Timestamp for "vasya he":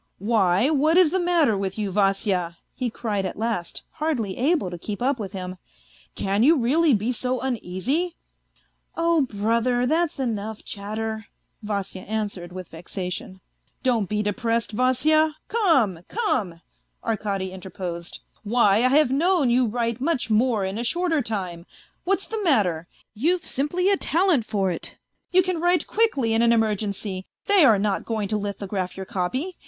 1.91-2.89